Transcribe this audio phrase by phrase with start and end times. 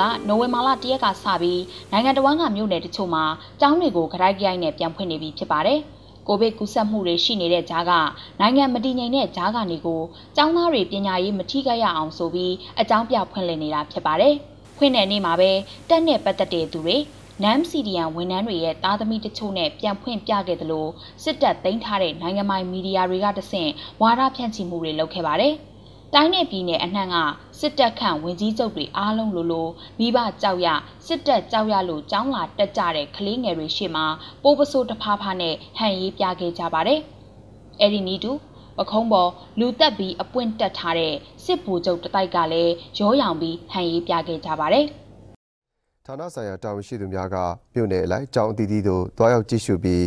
[0.00, 3.24] ကနိုဝင်ဘာလ၁ရက်ကစပြီးနိုင်ငံတော်ဝန်ကမြို့နယ်တချို့မှာ
[3.60, 5.80] ကျောင်းတွေကိုကြိုက်ကြိုက်နဲ့ပြန်ဖွင့်နေပြီဖြစ်ပါတယ်။
[6.28, 7.92] ကိုဗစ်ကူးစက်မှုတွေရှိနေတဲ့ကြားက
[8.40, 10.00] နိုင်ငံမတည်ငြိမ်တဲ့ကြားကနေကို
[10.36, 14.34] ကျောင်းသားတွေပညာရေးမထိခိုက်ရအောင်ဆိုပြီးအကြောင်းပြဖွင့်လှစ်နေတာဖြစ်ပါတယ်။
[14.76, 15.50] ဖွင့်တဲ့နေ့မှာပဲ
[15.88, 16.96] တက်နဲ့ပတ်သက်တဲ့သူတွေ
[17.42, 20.86] နမ်စီဒီယန်ဝန်ထမ်းတွေရဲ့တာသမီတချို့နဲ့ပြန်ဖွင့်ပြခဲ့သလို
[21.22, 23.70] စစ်တပ်သိမ်းထားတဲ့နိုင်ငံပိုင်မီဒီယာတွေကတဆင့်
[24.02, 25.54] ဝါဒဖြန့်ချိမှုတွေလုပ်ခဲ့ပါတယ်။
[26.16, 27.16] တိုင်းနယ်ပြည်နယ်အနှံ့က
[27.60, 30.68] စစ်တပ်ခန့်ဝင်ကြီးချုပ်တွေအားလုံးလိုလိုမိဘကြောက်ရ
[31.06, 34.06] စစ်တပ်ကြောက်ရလို့ကြောင်းလာတက်ကြတဲ့ကလေးငယ်တွေရှေ့မှာ
[34.42, 37.00] ပိုးပစိုးတဖားဖားနဲ့ဟန်ရေးပြခဲ့ကြပါတယ်။
[37.80, 38.32] အဲ့ဒီနီတူ
[38.78, 44.84] ပခုံးပေါ်လူတက်ပြီးအပွင့်တက်ထားတဲ့စစ်ဗိုလ်ချုပ်တတိုက်ကလည်းရောရောင်ပြီးဟန်ရေးပြခဲ့ကြပါတယ်။
[46.06, 47.36] ဌာနဆိုင်ရာတာဝန်ရှိသူများက
[47.74, 50.02] မြို့နယ်အလိုက်ကျောင်းအသီးသီးသို့တွားရောက်ကြည့်ရှုပြီး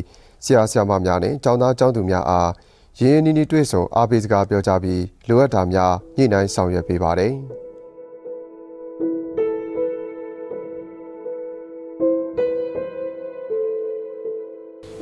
[0.46, 2.50] ဆရာဆရာမများနဲ့ကျောင်းသားကျောင်းသူများအား
[3.00, 7.34] ရင်းရင်းနှီးနှီးတွေ့ဆုံအားပေးစကားပြောကြပြီးလိုအပ်တာများညှိနှိုင်းဆောင်ရွက်ပေးပါတယ်။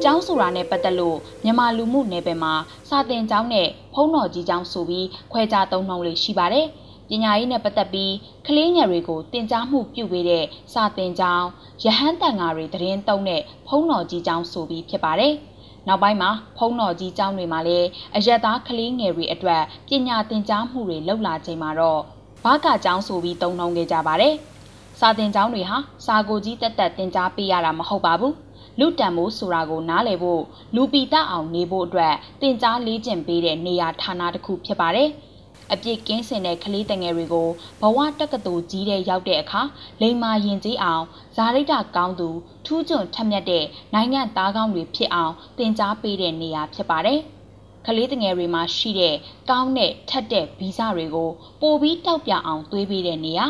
[0.04, 2.54] ကျောင်းဆိုတာနဲ့ပတ်သက်လို့မြန်မာလူမှုနယ်ပယ်မှာ
[2.90, 6.66] စာသင်ကျောင်းနဲ့ဖုံးတော်ကြီးကျောင်းဆိုပြီးခွဲခြားသုံးနှုန်းလေးရှိပါတယ်။
[7.10, 8.14] ပညာရေးနဲ့ပတ်သက်ပြီး
[8.48, 11.48] ကလေးငယ်တွေကိုတင် जा မှုပြုပေးတဲ့စာသင်ကျောင်း
[11.84, 15.36] ရဟန်းတန်ဃာတွေတရင်သုံးတဲ့ဖုံးတော်ကြီးကျောင်းဆိုပြီးဖြစ်ပါတယ်။
[15.88, 22.02] နောက်ပိုင်းမှာဖုံးတော်ကြီးကျောင်းတွေမှာလည်းအရက်သားကလေးငယ်တွေအတွက်ပညာသင်ကြားမှုတွေလုပ်လာချိန်မှာတော့
[22.44, 24.34] ဘာကကျောင်းဆိုပြီးတုံ့နှုံခဲ့ကြပါတယ်။
[25.00, 28.34] စာသင်ကျောင်းတွေဟာစာကိုကြီးတက်တက်သင်ကြားပေးရတာမဟုတ်ပါဘူး။
[28.80, 30.42] လူတန်မိုးဆိုတာကိုနားလည်ဖို့
[30.76, 35.10] လူပီတအောင်နေဖို့အတွက်သင်ကြားလေ့ကျင့်ပေးတဲ့နေရာဌာနတစ်ခုဖြစ်ပါတယ်။
[35.72, 37.50] အပြစ်ကင်းစင်တဲ့ကလေးတငယ်တွေကို
[37.82, 39.62] ဘဝတက္ကသိုလ်ကြီးတဲ့ရောက်တဲ့အခါ
[40.02, 41.04] လိမ္မာရင်ကြီးအောင်
[41.36, 42.30] ဇာရိတကောင်းသူ
[42.66, 47.20] ထူးချွန်ထက်မြက်တဲ့နိုင်ငံသားကောင်းတွေဖြစ်အောင်သင်ကြားပေးတဲ့နေရာဖြစ်ပါတယ်။
[47.86, 49.16] ကလေးတငယ်တွေမှာရှိတဲ့
[49.50, 51.30] ကောင်းတဲ့ထက်တဲ့ဗီဇတွေကို
[51.62, 53.46] ပိုပြီးတောက်ပြအောင်သွေးပေးတဲ့နေရာ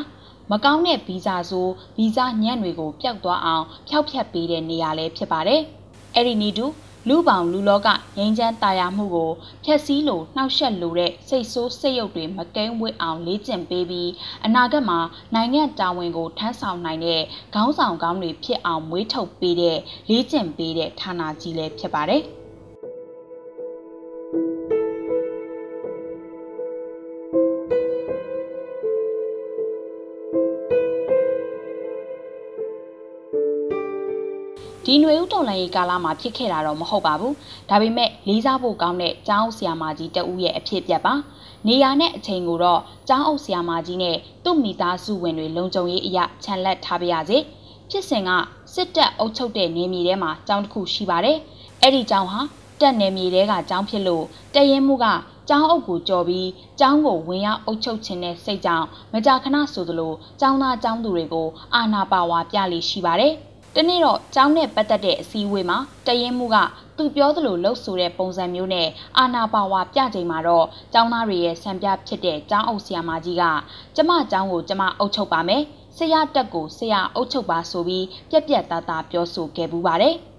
[0.51, 5.61] မကောင်းတဲ့ဗီဇဆိုဗီဇညံ့တွေကိုပျောက်သွားအောင်ဖျောက်ဖျက်ပေးတဲ့နေရာလည်းဖြစ်ပါတယ်။
[6.15, 6.65] အဲ့ဒီနီတူ
[7.07, 7.87] လူပောင်လူလောက
[8.17, 9.31] ငိမ့်ချမ်းတာယာမှုကို
[9.63, 14.09] ဖျက်ဆီးလို့နှောက်ယှက်လိုတဲ့စိတ်ဆိုးစိတ်ရုပ်တွေမကင်းဝစ်အောင်လေ့ကျင့်ပေးပြီး
[14.45, 14.99] အနာဂတ်မှာ
[15.33, 17.21] နိုင်ငံတာဝန်ကိုထမ်းဆောင်နိုင်တဲ့
[17.53, 19.77] ခေါင်းဆောင်ကောင်းတွေဖြစ်အောင်မွေးထုတ်ပေးတဲ့
[20.09, 22.23] လေ့ကျင့်ပေးတဲ့ဌာနကြီးလည်းဖြစ်ပါတယ်။
[34.85, 37.35] ဒီຫນွေဥတော်လန်ရေးကာလမှာဖြစ်ခဲ့တာတော့မဟုတ်ပါဘူး
[37.69, 41.13] ဒါပေမဲ့လေးစားဖို့ကောင်းတဲ့ကျောင်းအုပ်ဆရာမကြီးတဦးရဲ့အဖြစ်ပြက်ပါ
[41.67, 47.37] နေရာနဲ့အချိန်ကိုတော့ကျောင်းအုပ်ဆရာမကြီးနဲ့သူ့မိသားစုဝင်တွေလုံခြုံရေးအရာခြံလက်ထားပါရစေ
[47.89, 48.29] ဖြစ်စဉ်က
[48.73, 51.37] စစ်တပ်အုပ်ချုပ်တဲ့နေမြေထဲမှာကျောင်းတစ်ခုရှိပါတယ်
[51.81, 52.39] အဲ့ဒီကျောင်းဟာ
[52.81, 55.05] တက်နယ်မြေတဲကကျောင်းဖြစ်လို့တရင်မှုက
[55.49, 63.35] ကျောင်းအုပ်ကိုကြော်ပြီးကျောင်းကိုဝင်ရောက်အုပ်ချုပ်ခြင်းနဲ့စိတ်ကြောင့်မကြာခဏဆိုသလိုကျောင်းသားကျောင်းသူတွေကိုအာဏာပါဝါပြလိရှိပါတယ်။
[63.77, 66.57] တနေ့တော့ကျောင်းနဲ့ပတ်သက်တဲ့အစည်းအဝေးမှာတရင်မှုက
[66.97, 73.43] သူပြောသလိုလှုပ်ဆိုတဲ့ပုံစံမျိုးနဲ့အာနာပါဝါပြချိန်မှာတော့ကျောင်းသားတွေရဲ့ဆံပြဖြစ်တဲ့ကျောင်းအုပ်ဆရာမကြီးက
[73.95, 75.63] ကျမကျောင်းကိုကျမအုပ်ချုပ်ပါမယ်
[75.97, 80.15] ဆရာတက်ကိုဆရာအုပ်ချုပ်ပါဆိုပြီးပြက်ပြက်သားသားပြောဆိုခဲ့ပူပါတယ်။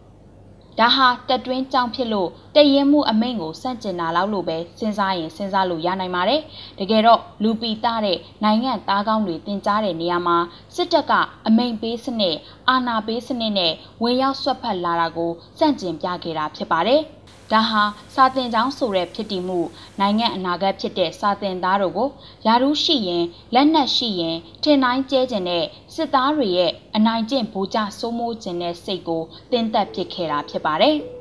[0.79, 6.41] ဒါဟာတက်တွင်းကြောင်းဖြစ်လို့တရင်မှုအမိန့်ကိုစန့်ကျင်တာလောက်လို့ပဲစဉ်းစားရင်စဉ်းစားလို့ရနိုင်ပါတယ်။
[6.79, 10.37] တကယ်တော့လူပီတာတဲ့နိုင်ငံသားကောင်းတွေတင်ကြားတဲ့နေရာမှာ
[10.75, 11.13] စစ်တပ်က
[11.47, 12.37] အမိန့်ပေးစနစ်
[12.69, 17.03] အာဏာပေးစနစ်နဲ့ဝင်ရောက်ဆွတ်ဖက်လာတာကိုစန့်ကျင်ပြခဲ့တာဖြစ်ပါတယ်။
[17.53, 17.83] ဒါဟာ
[18.15, 19.59] စာတင်ကျောင်းဆိုတဲ့ဖြစ်တည်မှု
[20.01, 22.09] နိုင်ငံအနာဂတ်ဖြစ်တဲ့စာတင်သားတို့ကို
[22.47, 23.25] ယာရုရှိရင်
[23.55, 29.23] လက်နက်ရှိရင်ထင်တိုင်းကျဲကျင်တဲ့စစ်သားတွေရဲ့အနိုင်ကျင့်ဗိုလ်ချစိုးမိုးခြင်းတဲ့စိတ်ကို
[29.53, 30.99] တင်းသက်ပစ်ခဲ့တာဖြစ်ပါတယ်။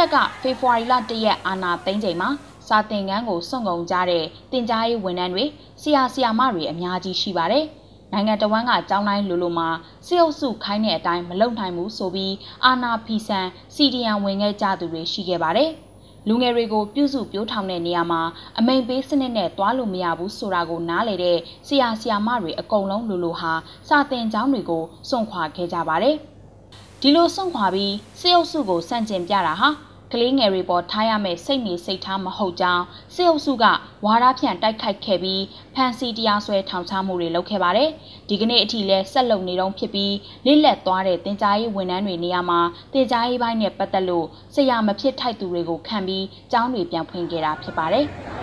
[0.00, 2.28] တပ်ကဖေဖော်ဝါရီလ၁ရက်အာဏာသိမ်းချိန်မှာ
[2.68, 5.44] စာသင်ခန်းကိုစွန့်ကုန်ကြတဲ့တင် जा ရေးဝန်ထမ်းတွေ
[5.82, 7.64] ဆရာဆရာမတွေအများကြီးရှိပါတယ်။
[8.12, 9.68] နိုင်ငံတော်ဝန်ကကျောင်းတိုင်းလိုလိုမှာ
[10.06, 15.70] စစ်အုပ်စုခိုင်းတဲ့အတိုင်းမလုံနိုင်ဘူးဆိုပြီးအာဏာဖီဆန်စီဒီယံဝင်ခဲ့ကြသူတွေရှိခဲ့ပါတယ်။
[16.28, 18.22] လူငယ်တွေကိုပြုစုပြောထောင်တဲ့နေရာမှာ
[18.58, 23.52] အမိန်ပေးစနစ်နဲ့တွားလို့မရဘူးဆိုတာကိုနားလေတဲ့ဆရာဆရာမတွေအကုန်လုံးလိုလိုဟာ
[23.88, 26.16] စာသင်ကျောင်းတွေကိုစွန့်ခွာခဲ့ကြပါတယ်။
[27.00, 29.70] ဒီလိုစွန့်ခွာပြီးစစ်အုပ်စုကိုစန့်ကျင်ပြတာဟာ
[30.12, 32.84] ကလေးငယ်တွေပေါ်ထားရမယ့်စိတ်နေစိတ်ထားမဟုတ်ကြောင်း
[33.14, 33.64] စစ်အုပ်စုက
[34.04, 35.42] ဝါဒဖြန့်တိုက်ခိုက်ခဲ့ပြီး
[35.74, 37.90] ဖန်စီတရားစွဲထောင်ချမှုတွေလုပ်ခဲ့ပါတယ်။
[38.28, 40.14] ဒီကနေ့အထိလည်းဆက်လုပ်နေတော့ဖြစ်ပြီး
[40.46, 42.60] လစ်လက်သွားတဲ့တင် जा ရေးဝန်ထမ်းတွေနေရာမှာ
[42.92, 48.06] တင် जा ရေးပိုင်းနဲ့ပတ်သက်လို့ဆရာမဖြစ်ထိုက်သူတွေကိုခံပြီးကျောင်းတွေပြန်ဖွင့်ခဲ့တာဖြစ်ပါတယ်။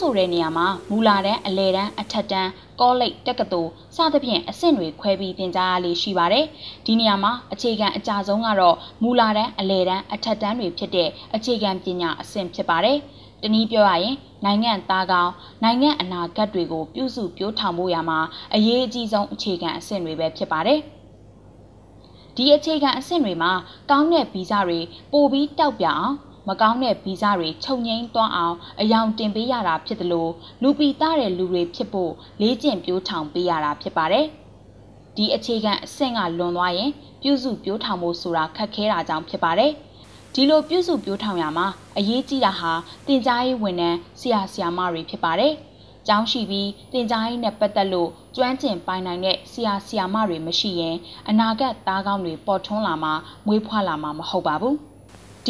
[0.00, 2.50] ဆိုတဲ့နေရာမှာမူလာတန်းအလဲတန်းအထက်တန်း
[2.80, 6.44] ကောလိပ်တက္ကသိုလ်စသဖြင့်အဆင့်တွေခွဲပြီးသင်ကြားရလေရှိပါတယ်။
[6.86, 12.98] ဒီနေရာမှာအခြေခံအကြဆုံးကတော့မူလာတန်းအလဲတန်းအထက်တန်းတွေဖြစ်တဲ့အခြေခံပညာအဆင့်ဖြစ်ပါတယ်။
[13.42, 15.32] တနည်းပြောရရင်နိုင်ငံသားကောင်း
[15.62, 18.18] နိုင်ငံအနာဂတ်တွေကိုပြုစုပြောထောင်ဖို့ရမှာ
[18.54, 20.80] အရေးအကြီးဆုံးအခြေခံအဆင့်တွေပဲဖြစ်ပါတယ်။
[22.36, 23.52] ဒီအခြေခံအဆင့်တွေမှာ
[23.90, 24.80] ကောင်းတဲ့ဗီဇတွေ
[25.12, 26.14] ပိုပြီးတောက်ပြအောင်
[26.50, 30.32] မကောင်းတဲ့ဗီဇတွေချုပ်ငိမ့်သွားအောင်အယောင်တင်ပေးရတာဖြစ်တယ်လို့
[30.62, 34.26] လူပီသားတဲ့လူတွေဖြစ်ဖို့လေးကျင့်ပြိုးထောင်ပေးရတာဖြစ်ပါတယ်။
[35.16, 36.90] ဒီအခြေခံအဆင့်ကလွန်သွားရင်
[37.22, 39.72] ပြုစုပြိုးထောင်ဖို့ဆိုတာခက်ခဲတာကြောင့်ဖြစ်ပါတယ်။
[40.34, 41.66] ဒီလိုပြုစုပြိုးထောင်ရမှာ
[41.98, 42.72] အရေးကြီးတာဟာ
[43.06, 45.52] တင်ကြားရေးဝန်ထမ်းဆရာဆရာမတွေဖြစ်ပါတယ်။
[46.06, 50.96] ကျောင်းရှိပြီးတင်ကြားရေးနဲ့ပတ်သက်လို့ကျွမ်းကျင်ပိုင်နိုင်တဲ့ဆရာဆရာမတွေမရှိရင်
[51.28, 53.12] အနာဂတ်သားကောင်းတွေပေါ်ထွန်းလာမှာ
[53.46, 54.76] မွေးဖွားလာမှာမဟုတ်ပါဘူး။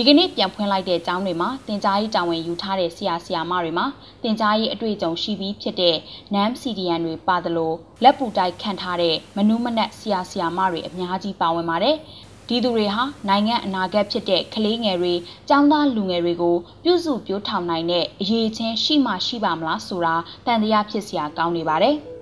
[0.02, 3.86] ဒီကနေ့ပြန်ဖွင့်လိုက်တဲ့ကျောင်းတွေမှာတင် जा ရေးတာဝန်ယူထားတဲ့ဆရာဆရာမတွေမှာ
[4.22, 5.96] တင် जा ရေးအတွေ့အကြုံရှိပြီးဖြစ်တဲ့
[6.34, 11.96] NAM CDN တွေပါသလိုလက်ပူတိုက်ခံထားတဲ့မနူးမနက်ဆရာဆရာမတွေအများကြီးပါဝင်ပါတယ်
[12.48, 15.12] ဒီသူတွေဟာနိုင်ငံအနာဂတ်ဖြစ်တဲ့ကလေးငယ်တွေ၊
[15.48, 20.14] ကျောင်းသားလူငယ်တွေကိုပြုစုပြောထောင်နိုင်တဲ့အရေးချင်းရှိမှရှိပါမလားဆိုတာ
[20.46, 21.96] တန်တရားဖြစ်စရာကောင်းနေပါတယ်။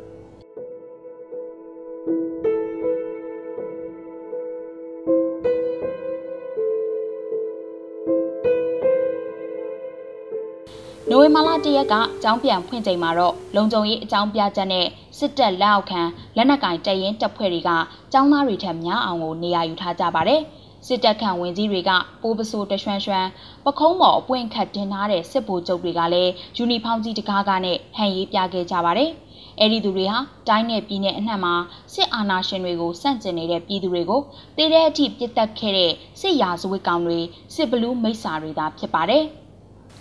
[11.28, 14.86] ဝင်ဘာလ၁ရက်ကကျောင်းပြန်ဖွင့်ချိန်မှာတော့လုံခြုံရေးအကြောင်းပြချက်နဲ့
[15.18, 16.00] စစ်တပ်လက်အောက်ခံ
[16.36, 17.70] လက်နက်ကင်တပ်ရင်းတပ်ဖွဲ့တွေက
[18.12, 20.40] ကျောင်းသားတွေထက်များအောင်ကိုနေရာယူထားကြပါတယ်။
[20.86, 21.90] စစ်တပ်ခံဝင်ကြီးတွေက
[22.22, 23.28] ပိုးပစိုးတရွှန်းရွှန်း
[23.64, 29.10] ပခုံးပေါ်အပွင့်ခတ်တင်ထားတဲ့စစ်ဗိုလ်ချုပ်တွေကလည်းယူနီဖောင်းကြီးတကားကားနဲ့ဟန်ရေးပြခဲ့ကြပါတယ်။
[29.60, 31.54] အဲ့ဒီသူတွေဟာတိုင်းနယ်ပြည်နယ်အနှံ့မှာ
[31.94, 34.20] စစ်အာဏာရှင်တွေကိုစန့်ကျင်နေတဲ့ပြည်သူတွေကို
[34.56, 37.18] တည်တဲ့အထိပြစ်တက်ခဲ့တဲ့စစ်ရာဇဝတ်ကောင်တွေ
[37.54, 39.24] စစ်ဘလူးမိစ္ဆာတွေသာဖြစ်ပါတယ်။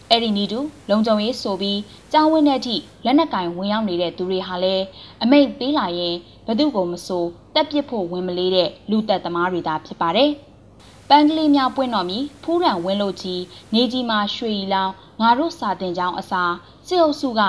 [0.09, 0.59] အဲ့ဒီနီတူ
[0.89, 1.79] လုံခြုံရေးဆိုပြီး
[2.11, 2.75] ကြောင်းဝင်းတဲ့အထိ
[3.05, 4.85] လက်နက်ကင်ဝင်ရောက်နေတဲ့သူတွေဟာလည်း
[5.23, 6.15] အမိတ်ပေးလာရင်
[6.47, 7.25] ဘသူကိုမဆို
[7.55, 10.31] တက်ပစ်ဖို့ဝင်မလေးတဲ့လူသက်သမားတွေသာဖြစ်ပါတယ်။
[11.09, 13.41] ပန်းကလေးများပွင့်တော်မီဖူးရန်ဝင်းလို့ကြီး
[13.73, 16.43] နေကြီးမှာရွှေရီလောင်ငါတို့စာတင်ကြောင်းအစာ
[16.87, 17.41] စစ်အုပ်စုက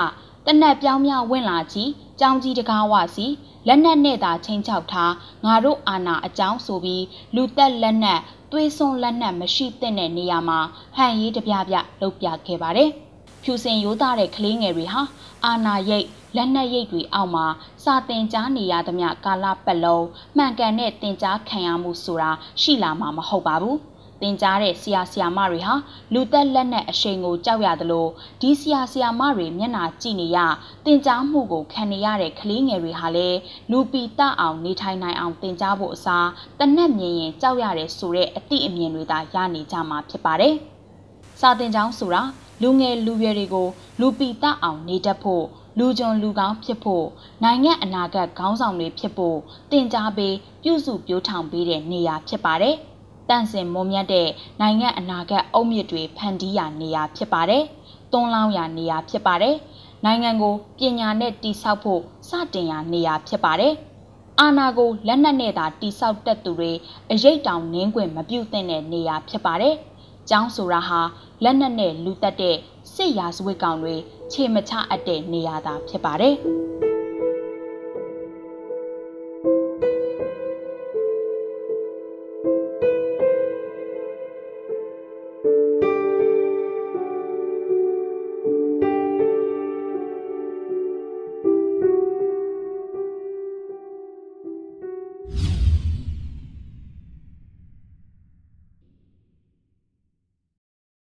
[0.45, 1.89] တနက်ပြောင်းများဝင်လာကြီး
[2.19, 3.25] ကြောင်းကြီးတကားဝစီ
[3.67, 5.13] လက်နက်နဲ့သာချင်းချောက်ထား
[5.45, 7.03] ငါတို့အာနာအကြောင်းဆိုပြီး
[7.35, 8.21] လူသက်လက်နက်
[8.51, 10.59] သွေးစွန်းလက်နက်မရှိတဲ့နေရာမှာ
[10.97, 12.89] ဟန်ရေးတပြပြလှုပ်ပြခဲ့ပါတယ်။
[13.43, 15.01] ဖြူစင်ရိုးသားတဲ့ကလေးငယ်တွေဟာ
[15.45, 17.45] အာနာရိတ်လက်နက်ရိတ်တွေအောက်မှာ
[17.83, 20.05] စာတင်ကြားနေရသမျှကာလပတ်လုံး
[20.37, 22.31] မှန်ကန်တဲ့တင်ကြားခံရမှုဆိုတာ
[22.61, 23.77] ရှိလာမှာမဟုတ်ပါဘူး။
[24.21, 25.73] သင်ကြားတဲ့ဆရာဆရာမတွေဟာ
[26.13, 28.07] လူသက်လက်နက်အရှိန်ကိုကြောက်ရသလို
[28.41, 30.37] ဒီဆရာဆရာမတွေမျက်နာကြည့်နေရ
[30.85, 33.39] သင်ကြားမှုကိုခံနေရတဲ့ကလေးငယ်တွေဟာလည်း
[33.71, 36.27] လူပီတအောင်နေထိုင်နိုင်အောင်သင်ကြားဖို့အစား
[36.59, 40.55] တနက်မြင်ရင်ကြောက်ရတယ်ဆိုတဲ့အသည့်အမြင်တွေသာရနေကြမှာဖြစ်ပါတယ်။
[41.39, 42.23] စာသင်ကျောင်းဆိုတာ
[42.61, 43.67] လူငယ်လူရွယ်တွေကို
[43.99, 45.45] လူပီတအောင်နေတတ်ဖို့
[45.77, 47.05] လူကြုံလူကောင်းဖြစ်ဖို့
[47.43, 49.37] နိုင်ငံအနာဂတ်ခေါင်းဆောင်တွေဖြစ်ဖို့
[49.71, 52.77] တင် जा ပေးပြုစုပြောထောင်ပေးတဲ့နေရာဖြစ်ပါတယ်။
[53.29, 54.27] တန့်စင်မွန်မြတ်တဲ့
[54.61, 57.63] နိုင်ငံအနာဂတ်အုတ်မြစ်တွေဖန်တီးရာနေရာဖြစ်ပါတယ်။
[58.11, 59.55] တွန်းလောင်းရာနေရာဖြစ်ပါတယ်။
[60.05, 63.73] နိုင်ငံကိုပညာနဲ့တိဆောက်ဖို့စတင်ရာနေရာဖြစ်ပါတယ်။
[64.39, 66.71] အာနာကိုလက်နက်နဲ့သာတိဆောက်တတ်သူတွေ
[67.11, 69.75] အရေးတောင်နင်းခွင့်မပြုသင့်တဲ့နေရာဖြစ်ပါတယ်။
[70.29, 71.01] ကျောင်းဆိုတာဟာ
[71.43, 72.55] လက်နက်နဲ့လူတက်တဲ့
[72.93, 73.95] စစ်ရာဇဝတ်ကောင်တွေ
[74.31, 76.35] ခြေမချအပ်တဲ့နေရာသာဖြစ်ပါတယ်။